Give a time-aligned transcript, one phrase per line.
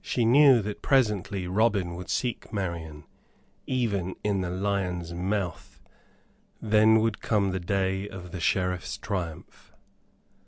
[0.00, 3.04] She knew that presently Robin would seek Marian,
[3.66, 5.82] even in the lion's mouth.
[6.62, 9.74] Then would come the day of the Sheriff's triumph.